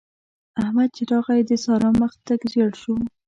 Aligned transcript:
احمد 0.61 0.89
چې 0.95 1.03
راغی؛ 1.11 1.41
د 1.49 1.51
سارا 1.63 1.89
مخ 1.99 2.11
تک 2.27 2.41
ژړ 2.53 2.71
شو. 2.81 2.93